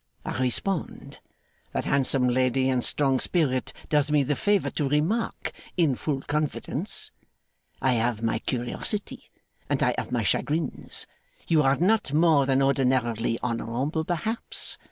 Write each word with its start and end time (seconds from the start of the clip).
I 0.25 0.41
respond. 0.41 1.19
That 1.73 1.85
handsome 1.85 2.27
lady 2.27 2.69
and 2.69 2.83
strong 2.83 3.19
spirit 3.19 3.71
does 3.87 4.09
me 4.09 4.23
the 4.23 4.35
favour 4.35 4.71
to 4.71 4.89
remark, 4.89 5.51
in 5.77 5.93
full 5.93 6.21
confidence, 6.21 7.11
"I 7.83 7.91
have 7.93 8.23
my 8.23 8.39
curiosity, 8.39 9.29
and 9.69 9.83
I 9.83 9.93
have 9.99 10.11
my 10.11 10.23
chagrins. 10.23 11.05
You 11.47 11.61
are 11.61 11.75
not 11.75 12.13
more 12.13 12.47
than 12.47 12.63
ordinarily 12.63 13.37
honourable, 13.43 14.03
perhaps?" 14.03 14.79